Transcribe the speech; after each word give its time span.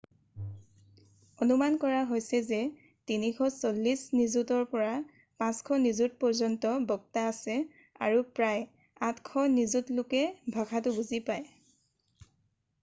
অনুমান 1.45 1.75
কৰা 1.81 1.97
হৈছে 2.11 2.37
যে 2.45 2.57
340 3.11 3.99
নিযুতৰ 4.21 4.63
পৰা 4.71 4.95
500 5.43 5.77
নিযুতপৰ্যন্ত 5.83 6.71
বক্তা 6.93 7.25
আছে 7.33 7.57
আৰু 8.07 8.23
প্ৰায় 8.39 8.63
800 9.11 9.43
নিযুত 9.59 9.99
লোকে 9.99 10.23
ভাষাটো 10.57 10.95
বুজি 10.97 11.21
পায় 11.29 12.33